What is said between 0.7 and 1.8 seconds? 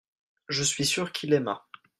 sûr qu'il aima.